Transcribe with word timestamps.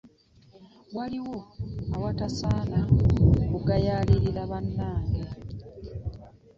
Waliwo 0.97 1.37
awatasaana 1.95 2.79
kugayaalira 3.51 4.41
bannange. 4.51 5.23